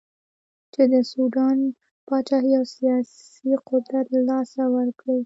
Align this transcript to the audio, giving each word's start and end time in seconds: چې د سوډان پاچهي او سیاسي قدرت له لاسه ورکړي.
چې 0.73 0.81
د 0.91 0.93
سوډان 1.11 1.59
پاچهي 2.07 2.51
او 2.59 2.65
سیاسي 2.75 3.51
قدرت 3.69 4.05
له 4.15 4.21
لاسه 4.29 4.63
ورکړي. 4.75 5.17